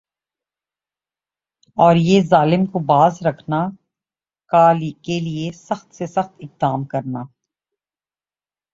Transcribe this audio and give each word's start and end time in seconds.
اور 1.77 1.95
یِہ 1.95 2.21
ظالم 2.21 2.65
کو 2.65 2.79
باز 2.85 3.21
رکھنا 3.25 3.59
کا 4.51 4.71
لئے 4.73 5.51
سخت 5.51 5.95
سے 5.95 6.05
سخت 6.05 6.33
اقدامات 6.39 6.89
کرنا 6.89 7.23